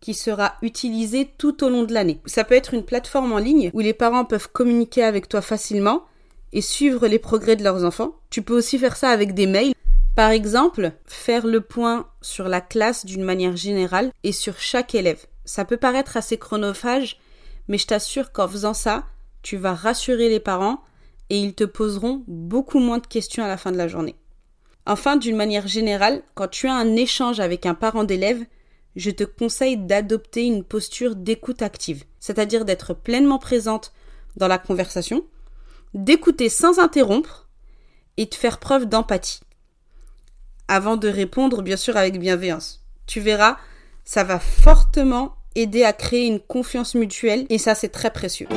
qui 0.00 0.14
sera 0.14 0.54
utilisé 0.62 1.28
tout 1.36 1.62
au 1.62 1.68
long 1.68 1.82
de 1.82 1.92
l'année. 1.92 2.18
Ça 2.24 2.44
peut 2.44 2.54
être 2.54 2.72
une 2.72 2.82
plateforme 2.82 3.32
en 3.32 3.36
ligne 3.36 3.70
où 3.74 3.80
les 3.80 3.92
parents 3.92 4.24
peuvent 4.24 4.50
communiquer 4.50 5.02
avec 5.02 5.28
toi 5.28 5.42
facilement 5.42 6.04
et 6.52 6.60
suivre 6.60 7.06
les 7.06 7.18
progrès 7.18 7.56
de 7.56 7.64
leurs 7.64 7.84
enfants. 7.84 8.16
Tu 8.30 8.42
peux 8.42 8.56
aussi 8.56 8.78
faire 8.78 8.96
ça 8.96 9.10
avec 9.10 9.34
des 9.34 9.46
mails. 9.46 9.74
Par 10.14 10.30
exemple, 10.30 10.92
faire 11.06 11.46
le 11.46 11.60
point 11.60 12.08
sur 12.22 12.48
la 12.48 12.60
classe 12.60 13.06
d'une 13.06 13.22
manière 13.22 13.56
générale 13.56 14.10
et 14.24 14.32
sur 14.32 14.58
chaque 14.58 14.94
élève. 14.94 15.26
Ça 15.44 15.64
peut 15.64 15.76
paraître 15.76 16.16
assez 16.16 16.38
chronophage, 16.38 17.20
mais 17.68 17.78
je 17.78 17.86
t'assure 17.86 18.32
qu'en 18.32 18.48
faisant 18.48 18.74
ça, 18.74 19.04
tu 19.42 19.56
vas 19.56 19.74
rassurer 19.74 20.28
les 20.28 20.40
parents 20.40 20.82
et 21.30 21.38
ils 21.38 21.54
te 21.54 21.64
poseront 21.64 22.24
beaucoup 22.26 22.80
moins 22.80 22.98
de 22.98 23.06
questions 23.06 23.44
à 23.44 23.48
la 23.48 23.56
fin 23.56 23.70
de 23.70 23.76
la 23.76 23.88
journée. 23.88 24.16
Enfin, 24.86 25.16
d'une 25.16 25.36
manière 25.36 25.68
générale, 25.68 26.22
quand 26.34 26.48
tu 26.48 26.66
as 26.66 26.74
un 26.74 26.96
échange 26.96 27.40
avec 27.40 27.66
un 27.66 27.74
parent 27.74 28.04
d'élève, 28.04 28.42
je 28.96 29.10
te 29.10 29.24
conseille 29.24 29.76
d'adopter 29.76 30.44
une 30.44 30.64
posture 30.64 31.14
d'écoute 31.14 31.62
active, 31.62 32.04
c'est-à-dire 32.18 32.64
d'être 32.64 32.94
pleinement 32.94 33.38
présente 33.38 33.92
dans 34.36 34.48
la 34.48 34.58
conversation, 34.58 35.24
d'écouter 35.94 36.48
sans 36.48 36.78
interrompre 36.78 37.48
et 38.16 38.26
de 38.26 38.34
faire 38.34 38.58
preuve 38.58 38.86
d'empathie. 38.86 39.40
Avant 40.68 40.96
de 40.96 41.08
répondre, 41.08 41.62
bien 41.62 41.76
sûr, 41.76 41.96
avec 41.96 42.18
bienveillance. 42.18 42.84
Tu 43.06 43.20
verras, 43.20 43.56
ça 44.04 44.24
va 44.24 44.38
fortement 44.38 45.36
aider 45.54 45.84
à 45.84 45.92
créer 45.92 46.26
une 46.26 46.40
confiance 46.40 46.94
mutuelle 46.94 47.46
et 47.48 47.58
ça, 47.58 47.74
c'est 47.74 47.88
très 47.88 48.10
précieux. 48.10 48.48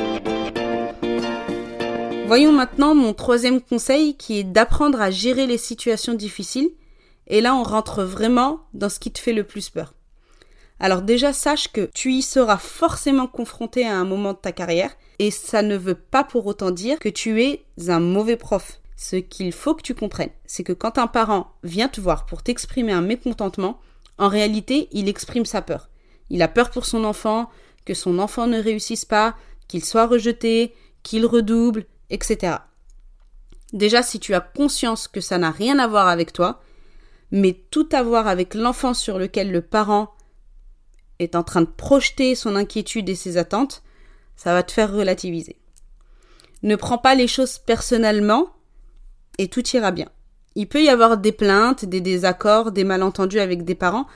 Voyons 2.26 2.52
maintenant 2.52 2.94
mon 2.94 3.12
troisième 3.12 3.60
conseil 3.60 4.16
qui 4.16 4.38
est 4.38 4.44
d'apprendre 4.44 5.00
à 5.00 5.10
gérer 5.10 5.46
les 5.46 5.58
situations 5.58 6.14
difficiles 6.14 6.70
Et 7.26 7.40
là, 7.40 7.54
on 7.54 7.62
rentre 7.62 8.02
vraiment 8.04 8.60
dans 8.74 8.88
ce 8.88 8.98
qui 8.98 9.12
te 9.12 9.18
fait 9.18 9.32
le 9.32 9.44
plus 9.44 9.70
peur. 9.70 9.94
Alors 10.82 11.02
déjà, 11.02 11.32
sache 11.32 11.68
que 11.68 11.88
tu 11.94 12.12
y 12.12 12.22
seras 12.22 12.58
forcément 12.58 13.28
confronté 13.28 13.86
à 13.86 13.96
un 13.96 14.04
moment 14.04 14.32
de 14.32 14.38
ta 14.38 14.50
carrière, 14.50 14.90
et 15.20 15.30
ça 15.30 15.62
ne 15.62 15.76
veut 15.76 15.94
pas 15.94 16.24
pour 16.24 16.44
autant 16.44 16.72
dire 16.72 16.98
que 16.98 17.08
tu 17.08 17.40
es 17.40 17.62
un 17.86 18.00
mauvais 18.00 18.36
prof. 18.36 18.80
Ce 18.96 19.14
qu'il 19.14 19.52
faut 19.52 19.76
que 19.76 19.82
tu 19.82 19.94
comprennes, 19.94 20.32
c'est 20.44 20.64
que 20.64 20.72
quand 20.72 20.98
un 20.98 21.06
parent 21.06 21.52
vient 21.62 21.86
te 21.86 22.00
voir 22.00 22.26
pour 22.26 22.42
t'exprimer 22.42 22.90
un 22.90 23.00
mécontentement, 23.00 23.78
en 24.18 24.26
réalité, 24.26 24.88
il 24.90 25.08
exprime 25.08 25.44
sa 25.44 25.62
peur. 25.62 25.88
Il 26.30 26.42
a 26.42 26.48
peur 26.48 26.70
pour 26.70 26.84
son 26.84 27.04
enfant, 27.04 27.48
que 27.84 27.94
son 27.94 28.18
enfant 28.18 28.48
ne 28.48 28.60
réussisse 28.60 29.04
pas, 29.04 29.36
qu'il 29.68 29.84
soit 29.84 30.08
rejeté, 30.08 30.74
qu'il 31.04 31.26
redouble, 31.26 31.84
etc. 32.10 32.56
Déjà, 33.72 34.02
si 34.02 34.18
tu 34.18 34.34
as 34.34 34.40
conscience 34.40 35.06
que 35.06 35.20
ça 35.20 35.38
n'a 35.38 35.52
rien 35.52 35.78
à 35.78 35.86
voir 35.86 36.08
avec 36.08 36.32
toi, 36.32 36.60
mais 37.30 37.52
tout 37.70 37.88
à 37.92 38.02
voir 38.02 38.26
avec 38.26 38.54
l'enfant 38.54 38.94
sur 38.94 39.20
lequel 39.20 39.52
le 39.52 39.62
parent 39.62 40.12
est 41.22 41.36
en 41.36 41.42
train 41.42 41.62
de 41.62 41.66
projeter 41.66 42.34
son 42.34 42.56
inquiétude 42.56 43.08
et 43.08 43.14
ses 43.14 43.36
attentes, 43.36 43.82
ça 44.36 44.52
va 44.54 44.62
te 44.62 44.72
faire 44.72 44.92
relativiser. 44.92 45.56
Ne 46.62 46.76
prends 46.76 46.98
pas 46.98 47.14
les 47.14 47.28
choses 47.28 47.58
personnellement 47.58 48.50
et 49.38 49.48
tout 49.48 49.66
ira 49.68 49.90
bien. 49.90 50.08
Il 50.54 50.68
peut 50.68 50.82
y 50.82 50.88
avoir 50.88 51.18
des 51.18 51.32
plaintes, 51.32 51.84
des 51.84 52.00
désaccords, 52.00 52.72
des 52.72 52.84
malentendus 52.84 53.40
avec 53.40 53.64
des 53.64 53.74
parents, 53.74 54.06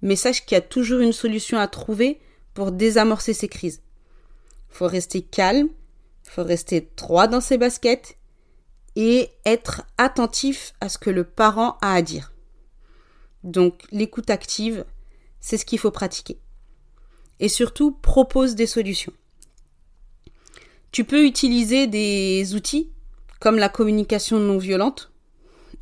mais 0.00 0.16
sache 0.16 0.44
qu'il 0.44 0.56
y 0.56 0.58
a 0.58 0.62
toujours 0.62 1.00
une 1.00 1.12
solution 1.12 1.58
à 1.58 1.68
trouver 1.68 2.20
pour 2.54 2.72
désamorcer 2.72 3.34
ces 3.34 3.48
crises. 3.48 3.82
Faut 4.68 4.86
rester 4.86 5.22
calme, 5.22 5.68
faut 6.22 6.44
rester 6.44 6.90
droit 6.96 7.26
dans 7.26 7.40
ses 7.40 7.58
baskets 7.58 8.16
et 8.96 9.30
être 9.44 9.82
attentif 9.98 10.74
à 10.80 10.88
ce 10.88 10.98
que 10.98 11.10
le 11.10 11.24
parent 11.24 11.78
a 11.80 11.94
à 11.94 12.02
dire. 12.02 12.32
Donc 13.44 13.82
l'écoute 13.90 14.30
active, 14.30 14.84
c'est 15.40 15.58
ce 15.58 15.64
qu'il 15.64 15.78
faut 15.78 15.90
pratiquer. 15.90 16.38
Et 17.42 17.48
surtout, 17.48 17.90
propose 17.90 18.54
des 18.54 18.66
solutions. 18.66 19.12
Tu 20.92 21.02
peux 21.02 21.26
utiliser 21.26 21.88
des 21.88 22.54
outils 22.54 22.88
comme 23.40 23.56
la 23.58 23.68
communication 23.68 24.38
non 24.38 24.58
violente 24.58 25.10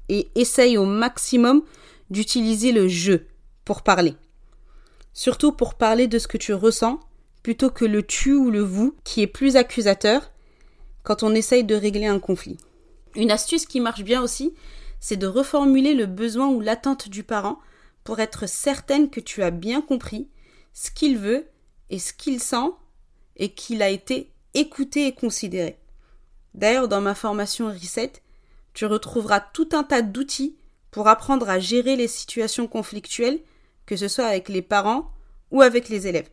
et 0.09 0.29
essaye 0.35 0.79
au 0.79 0.87
maximum 0.87 1.63
d'utiliser 2.09 2.73
le 2.73 2.89
je 2.89 3.19
pour 3.67 3.83
parler. 3.83 4.15
Surtout 5.13 5.53
pour 5.53 5.75
parler 5.75 6.09
de 6.09 6.19
ce 6.19 6.29
que 6.29 6.39
tu 6.39 6.55
ressens 6.55 6.99
plutôt 7.43 7.69
que 7.69 7.85
le 7.85 8.03
tu 8.03 8.33
ou 8.33 8.51
le 8.51 8.63
vous 8.63 8.97
qui 9.05 9.21
est 9.21 9.27
plus 9.27 9.57
accusateur 9.57 10.33
quand 11.03 11.23
on 11.23 11.35
essaye 11.35 11.65
de 11.65 11.75
régler 11.75 12.07
un 12.07 12.21
conflit. 12.21 12.57
Une 13.17 13.31
astuce 13.31 13.67
qui 13.67 13.81
marche 13.81 14.03
bien 14.03 14.23
aussi, 14.23 14.55
c'est 14.99 15.17
de 15.19 15.27
reformuler 15.27 15.93
le 15.93 16.07
besoin 16.07 16.49
ou 16.49 16.61
l'attente 16.61 17.11
du 17.11 17.23
parent 17.23 17.59
pour 18.03 18.19
être 18.21 18.49
certaine 18.49 19.11
que 19.11 19.21
tu 19.21 19.43
as 19.43 19.51
bien 19.51 19.83
compris 19.83 20.27
ce 20.73 20.91
qu'il 20.91 21.19
veut 21.19 21.47
et 21.91 21.99
ce 21.99 22.13
qu'il 22.13 22.41
sent 22.41 22.73
et 23.37 23.51
qu'il 23.51 23.83
a 23.83 23.89
été 23.89 24.33
écouté 24.55 25.07
et 25.07 25.15
considéré. 25.15 25.79
D'ailleurs, 26.55 26.89
dans 26.89 27.01
ma 27.01 27.15
formation 27.15 27.69
Reset, 27.69 28.13
tu 28.75 28.87
retrouveras 28.87 29.41
tout 29.41 29.69
un 29.73 29.85
tas 29.85 30.03
d'outils 30.03 30.57
pour 30.91 31.09
apprendre 31.09 31.49
à 31.49 31.59
gérer 31.59 31.97
les 31.97 32.09
situations 32.09 32.67
conflictuelles, 32.67 33.41
que 33.87 33.97
ce 33.97 34.09
soit 34.09 34.27
avec 34.27 34.49
les 34.49 34.63
parents 34.63 35.13
ou 35.51 35.63
avec 35.63 35.89
les 35.89 36.07
élèves. 36.07 36.31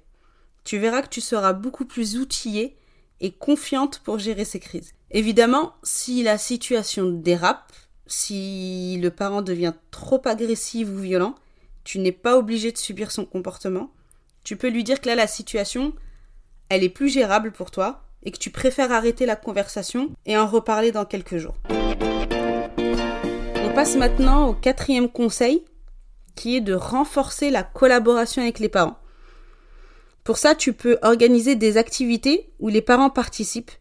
Tu 0.64 0.78
verras 0.78 1.02
que 1.02 1.10
tu 1.10 1.22
seras 1.22 1.54
beaucoup 1.54 1.86
plus 1.86 2.18
outillé 2.18 2.76
et 3.20 3.32
confiante 3.32 4.00
pour 4.00 4.20
gérer 4.20 4.46
ces 4.46 4.60
crises. 4.60 4.94
Évidemment, 5.12 5.74
si 5.84 6.24
la 6.24 6.38
situation 6.38 7.10
dérape, 7.10 7.72
si 8.06 8.98
le 9.02 9.10
parent 9.10 9.42
devient 9.42 9.74
trop 9.92 10.22
agressif 10.26 10.88
ou 10.90 10.98
violent, 10.98 11.36
tu 11.84 12.00
n'es 12.00 12.12
pas 12.12 12.38
obligé 12.38 12.72
de 12.72 12.78
subir 12.78 13.12
son 13.12 13.26
comportement. 13.26 13.92
Tu 14.48 14.56
peux 14.56 14.70
lui 14.70 14.86
dire 14.86 15.02
que 15.02 15.08
là, 15.08 15.16
la 15.16 15.28
situation, 15.28 15.92
elle 16.70 16.86
est 16.86 16.88
plus 16.88 17.10
gérable 17.10 17.52
pour 17.52 17.70
toi 17.70 18.06
et 18.24 18.32
que 18.32 18.38
tu 18.38 18.50
préfères 18.50 18.94
arrêter 18.94 19.26
la 19.26 19.36
conversation 19.36 20.12
et 20.26 20.38
en 20.38 20.48
reparler 20.48 20.94
dans 20.94 21.04
quelques 21.04 21.36
jours. 21.36 21.56
On 22.80 23.74
passe 23.76 23.98
maintenant 23.98 24.48
au 24.48 24.54
quatrième 24.54 25.10
conseil, 25.10 25.66
qui 26.36 26.56
est 26.56 26.62
de 26.62 26.74
renforcer 26.74 27.50
la 27.50 27.64
collaboration 27.64 28.42
avec 28.42 28.60
les 28.60 28.70
parents. 28.70 28.98
Pour 30.24 30.38
ça, 30.38 30.56
tu 30.56 30.72
peux 30.72 30.98
organiser 31.02 31.58
des 31.58 31.76
activités 31.76 32.50
où 32.60 32.70
les 32.70 32.82
parents 32.82 33.10
participent, 33.10 33.74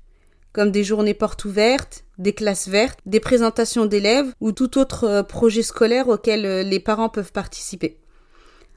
comme 0.53 0.73
des 0.73 0.83
journées 0.83 1.15
portes 1.15 1.45
ouvertes, 1.45 2.03
des 2.19 2.33
classes 2.33 2.67
vertes, 2.67 2.99
des 3.07 3.21
présentations 3.21 3.87
d'élèves 3.87 4.35
ou 4.41 4.51
tout 4.51 4.79
autre 4.79 5.05
euh, 5.05 5.23
projet 5.23 5.63
scolaire 5.63 6.09
auquel 6.09 6.45
euh, 6.45 6.63
les 6.65 6.81
parents 6.81 7.09
peuvent 7.09 7.31
participer. 7.31 8.01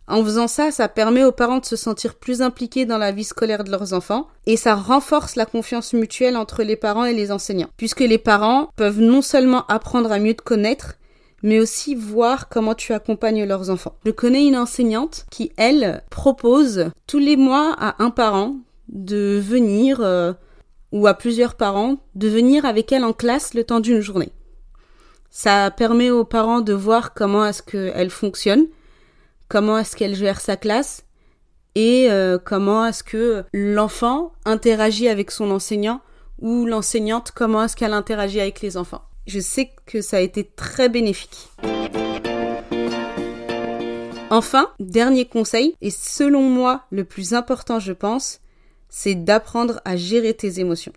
En 0.10 0.24
faisant 0.24 0.48
ça, 0.48 0.72
ça 0.72 0.88
permet 0.88 1.24
aux 1.24 1.32
parents 1.32 1.60
de 1.60 1.66
se 1.66 1.76
sentir 1.76 2.16
plus 2.16 2.42
impliqués 2.42 2.86
dans 2.86 2.98
la 2.98 3.12
vie 3.12 3.24
scolaire 3.24 3.64
de 3.64 3.70
leurs 3.70 3.94
enfants 3.94 4.28
et 4.48 4.58
ça 4.58 4.74
renforce 4.74 5.36
la 5.36 5.46
confiance 5.46 5.94
mutuelle 5.94 6.36
entre 6.36 6.64
les 6.64 6.76
parents 6.76 7.06
et 7.06 7.14
les 7.14 7.32
enseignants, 7.32 7.70
puisque 7.78 8.00
les 8.00 8.18
parents 8.18 8.70
peuvent 8.76 9.00
non 9.00 9.22
seulement 9.22 9.68
apprendre 9.68 10.12
à 10.12 10.18
mieux 10.18 10.34
te 10.34 10.42
connaître, 10.42 10.96
mais 11.44 11.60
aussi 11.60 11.94
voir 11.94 12.50
comment 12.50 12.74
tu 12.74 12.92
accompagnes 12.94 13.46
leurs 13.46 13.70
enfants. 13.70 13.94
Je 14.04 14.10
connais 14.10 14.48
une 14.48 14.58
enseignante 14.58 15.28
qui, 15.30 15.52
elle, 15.58 16.02
propose 16.10 16.90
tous 17.06 17.20
les 17.20 17.38
mois 17.38 17.76
à 17.78 18.04
un 18.04 18.10
parent 18.10 18.56
de 18.90 19.40
venir, 19.40 20.02
euh, 20.02 20.34
ou 20.92 21.06
à 21.06 21.14
plusieurs 21.14 21.54
parents, 21.54 21.98
de 22.16 22.28
venir 22.28 22.66
avec 22.66 22.92
elle 22.92 23.04
en 23.04 23.14
classe 23.14 23.54
le 23.54 23.64
temps 23.64 23.80
d'une 23.80 24.02
journée. 24.02 24.32
Ça 25.30 25.70
permet 25.70 26.10
aux 26.10 26.26
parents 26.26 26.62
de 26.62 26.74
voir 26.74 27.14
comment 27.14 27.46
est-ce 27.46 27.62
qu'elle 27.62 28.10
fonctionne, 28.10 28.66
comment 29.50 29.78
est-ce 29.78 29.98
qu'elle 29.98 30.16
gère 30.16 30.40
sa 30.40 30.56
classe, 30.56 31.04
et 31.76 32.10
euh, 32.10 32.38
comment 32.44 32.86
est-ce 32.86 33.04
que 33.04 33.44
l'enfant 33.54 34.32
interagit 34.46 35.10
avec 35.10 35.32
son 35.32 35.52
enseignant, 35.52 36.02
ou 36.40 36.66
l'enseignante, 36.66 37.32
comment 37.36 37.64
est-ce 37.64 37.76
qu'elle 37.76 37.94
interagit 37.94 38.40
avec 38.40 38.62
les 38.62 38.78
enfants 38.78 39.02
je 39.30 39.40
sais 39.40 39.70
que 39.86 40.02
ça 40.02 40.18
a 40.18 40.22
été 40.22 40.44
très 40.44 40.90
bénéfique. 40.90 41.50
Enfin, 44.32 44.72
dernier 44.80 45.26
conseil, 45.26 45.76
et 45.82 45.92
selon 45.92 46.42
moi 46.50 46.86
le 46.90 47.04
plus 47.04 47.36
important 47.36 47.80
je 47.80 47.94
pense, 47.94 48.40
c'est 48.90 49.14
d'apprendre 49.14 49.82
à 49.86 49.96
gérer 49.96 50.34
tes 50.34 50.60
émotions. 50.60 50.94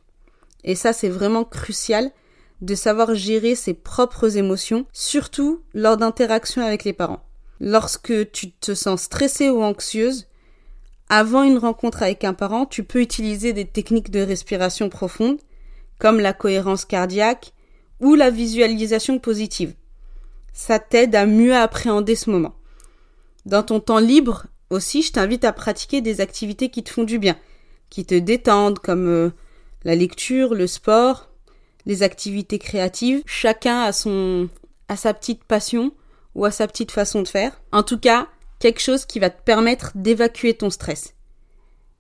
Et 0.65 0.75
ça 0.75 0.95
c'est 0.95 1.11
vraiment 1.11 1.45
crucial 1.45 2.11
de 2.63 2.75
savoir 2.75 3.15
gérer 3.15 3.55
ses 3.55 3.75
propres 3.75 4.39
émotions, 4.39 4.87
surtout 4.95 5.61
lors 5.75 5.99
d'interactions 5.99 6.65
avec 6.65 6.85
les 6.85 6.95
parents. 6.95 7.23
Lorsque 7.65 8.33
tu 8.33 8.51
te 8.51 8.75
sens 8.75 9.03
stressée 9.03 9.49
ou 9.49 9.63
anxieuse, 9.63 10.27
avant 11.09 11.45
une 11.45 11.59
rencontre 11.59 12.03
avec 12.03 12.25
un 12.25 12.35
parent, 12.35 12.67
tu 12.67 12.83
peux 12.83 13.01
utiliser 13.01 13.53
des 13.53 13.67
techniques 13.67 14.11
de 14.11 14.19
respiration 14.19 14.89
profonde, 14.89 15.39
comme 16.01 16.19
la 16.19 16.33
cohérence 16.33 16.85
cardiaque, 16.85 17.53
ou 18.01 18.17
la 18.17 18.31
visualisation 18.31 19.21
positive. 19.21 19.75
Ça 20.53 20.81
t'aide 20.81 21.15
à 21.15 21.25
mieux 21.25 21.55
appréhender 21.55 22.17
ce 22.17 22.31
moment. 22.31 22.57
Dans 23.47 23.63
ton 23.63 23.79
temps 23.79 24.01
libre 24.01 24.47
aussi, 24.71 25.03
je 25.03 25.13
t'invite 25.13 25.45
à 25.45 25.53
pratiquer 25.53 26.01
des 26.01 26.21
activités 26.21 26.69
qui 26.69 26.83
te 26.83 26.91
font 26.91 27.05
du 27.05 27.21
bien, 27.21 27.37
qui 27.91 28.05
te 28.05 28.17
détendent 28.17 28.81
comme 28.81 29.07
euh, 29.07 29.31
la 29.85 29.95
lecture, 29.95 30.55
le 30.55 30.67
sport, 30.67 31.31
les 31.87 32.03
activités 32.03 32.59
créatives. 32.59 33.23
Chacun 33.25 33.83
a 33.83 33.93
son 33.93 34.49
a 34.89 34.97
sa 34.97 35.15
petite 35.15 35.45
passion 35.45 35.93
ou 36.35 36.45
à 36.45 36.51
sa 36.51 36.67
petite 36.67 36.91
façon 36.91 37.23
de 37.23 37.29
faire. 37.29 37.61
En 37.73 37.83
tout 37.83 37.99
cas, 37.99 38.29
quelque 38.59 38.81
chose 38.81 39.05
qui 39.05 39.19
va 39.19 39.31
te 39.31 39.43
permettre 39.43 39.93
d'évacuer 39.95 40.55
ton 40.55 40.71
stress. 40.71 41.15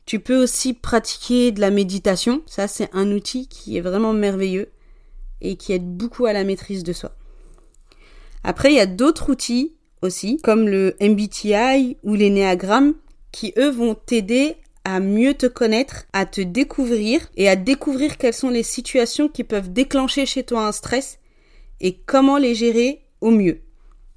Tu 0.06 0.20
peux 0.20 0.42
aussi 0.42 0.74
pratiquer 0.74 1.52
de 1.52 1.60
la 1.60 1.70
méditation, 1.70 2.42
ça 2.46 2.68
c'est 2.68 2.88
un 2.92 3.10
outil 3.12 3.46
qui 3.46 3.76
est 3.76 3.80
vraiment 3.80 4.12
merveilleux 4.12 4.70
et 5.40 5.56
qui 5.56 5.72
aide 5.72 5.96
beaucoup 5.96 6.26
à 6.26 6.32
la 6.32 6.44
maîtrise 6.44 6.82
de 6.82 6.92
soi. 6.92 7.14
Après, 8.44 8.72
il 8.72 8.76
y 8.76 8.80
a 8.80 8.86
d'autres 8.86 9.30
outils 9.30 9.74
aussi, 10.02 10.38
comme 10.38 10.68
le 10.68 10.96
MBTI 11.00 11.96
ou 12.02 12.14
l'énéagramme, 12.14 12.94
qui 13.30 13.54
eux 13.56 13.70
vont 13.70 13.94
t'aider 13.94 14.56
à 14.84 14.98
mieux 14.98 15.34
te 15.34 15.46
connaître, 15.46 16.04
à 16.12 16.26
te 16.26 16.40
découvrir 16.40 17.28
et 17.36 17.48
à 17.48 17.54
découvrir 17.56 18.18
quelles 18.18 18.34
sont 18.34 18.50
les 18.50 18.64
situations 18.64 19.28
qui 19.28 19.44
peuvent 19.44 19.72
déclencher 19.72 20.26
chez 20.26 20.42
toi 20.42 20.66
un 20.66 20.72
stress 20.72 21.18
et 21.80 21.96
comment 22.06 22.36
les 22.36 22.54
gérer 22.54 23.04
au 23.20 23.30
mieux, 23.30 23.60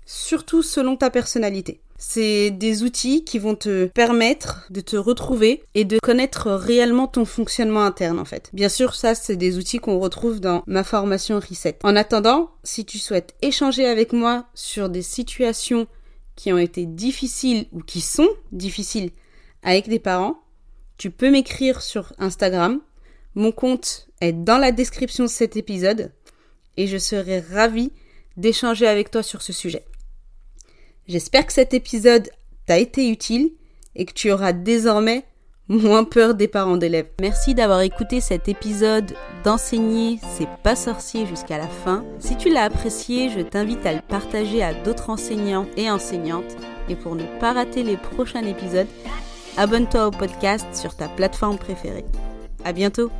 surtout 0.06 0.62
selon 0.62 0.96
ta 0.96 1.10
personnalité. 1.10 1.82
C'est 1.98 2.52
des 2.52 2.84
outils 2.84 3.24
qui 3.24 3.40
vont 3.40 3.56
te 3.56 3.86
permettre 3.86 4.68
de 4.70 4.82
te 4.82 4.98
retrouver 4.98 5.64
et 5.76 5.86
de 5.86 5.98
connaître 6.00 6.52
réellement 6.52 7.08
ton 7.08 7.24
fonctionnement 7.24 7.84
interne 7.84 8.20
en 8.20 8.26
fait. 8.26 8.50
Bien 8.54 8.70
sûr, 8.70 8.96
ça 8.96 9.16
c'est 9.16 9.38
des 9.38 9.58
outils 9.58 9.80
qu'on 9.80 10.00
retrouve 10.00 10.42
dans 10.42 10.64
ma 10.68 10.84
formation 10.84 11.40
Reset. 11.40 11.80
En 11.84 11.96
attendant, 11.96 12.52
si 12.64 12.86
tu 12.86 13.00
souhaites 13.00 13.34
échanger 13.42 13.86
avec 13.86 14.12
moi 14.12 14.46
sur 14.54 14.90
des 14.90 15.02
situations 15.02 15.88
qui 16.36 16.52
ont 16.52 16.58
été 16.58 16.86
difficiles 16.86 17.68
ou 17.72 17.82
qui 17.82 18.02
sont 18.02 18.30
difficiles 18.52 19.12
avec 19.64 19.88
des 19.88 20.00
parents, 20.00 20.42
tu 20.98 21.12
peux 21.12 21.32
m'écrire 21.32 21.82
sur 21.82 22.14
Instagram. 22.20 22.82
Mon 23.36 23.54
compte 23.54 24.08
est 24.20 24.34
dans 24.34 24.58
la 24.58 24.74
description 24.74 25.24
de 25.24 25.30
cet 25.30 25.56
épisode 25.56 26.12
et 26.76 26.88
je 26.88 26.98
serai 26.98 27.40
ravie 27.40 27.92
d'échanger 28.36 28.86
avec 28.86 29.12
toi 29.12 29.24
sur 29.24 29.42
ce 29.42 29.54
sujet. 29.54 29.86
J'espère 31.08 31.46
que 31.46 31.54
cet 31.54 31.74
épisode 31.74 32.30
t'a 32.66 32.80
été 32.80 33.10
utile 33.10 33.52
et 33.96 34.06
que 34.06 34.14
tu 34.14 34.32
auras 34.32 34.54
désormais 34.54 35.24
moins 35.68 36.04
peur 36.04 36.34
des 36.34 36.48
parents 36.48 36.78
d'élèves. 36.78 37.10
Merci 37.22 37.54
d'avoir 37.54 37.82
écouté 37.82 38.22
cet 38.22 38.50
épisode 38.50 39.14
d'enseigner 39.44 40.20
c'est 40.36 40.50
pas 40.64 40.76
sorcier 40.76 41.26
jusqu'à 41.28 41.58
la 41.58 41.68
fin. 41.68 42.04
Si 42.20 42.36
tu 42.38 42.50
l'as 42.52 42.64
apprécié, 42.64 43.30
je 43.30 43.42
t'invite 43.42 43.86
à 43.86 43.94
le 43.94 44.02
partager 44.02 44.64
à 44.64 44.74
d'autres 44.74 45.10
enseignants 45.10 45.68
et 45.78 45.90
enseignantes. 45.90 46.56
Et 46.90 46.96
pour 46.96 47.16
ne 47.16 47.26
pas 47.40 47.54
rater 47.54 47.84
les 47.84 47.98
prochains 47.98 48.44
épisodes, 48.44 48.88
abonne-toi 49.58 50.08
au 50.08 50.12
podcast 50.12 50.66
sur 50.74 50.96
ta 50.96 51.08
plateforme 51.08 51.58
préférée. 51.58 52.06
À 52.64 52.74
bientôt! 52.74 53.12